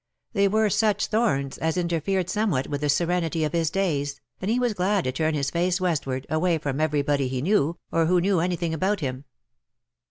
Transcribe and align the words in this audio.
They 0.33 0.47
were 0.47 0.67
such 0.71 1.05
thorns 1.05 1.59
as 1.59 1.77
interfered 1.77 2.27
somewhat 2.27 2.65
with 2.65 2.81
the 2.81 2.89
serenity 2.89 3.43
of 3.43 3.53
his 3.53 3.69
days, 3.69 4.19
and 4.41 4.49
he 4.49 4.57
was 4.59 4.73
glad 4.73 5.03
to 5.03 5.11
turn 5.11 5.35
his 5.35 5.51
face 5.51 5.79
west 5.79 6.07
ward, 6.07 6.25
away 6.27 6.57
from 6.57 6.81
everybody 6.81 7.27
he 7.27 7.39
knew, 7.39 7.77
or 7.91 8.07
who 8.07 8.19
knew 8.19 8.39
anything 8.39 8.73
about 8.73 9.01
him. 9.01 9.25